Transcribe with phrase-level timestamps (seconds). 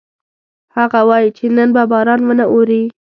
[0.77, 2.83] هغه وایي چې نن به باران ونه اوري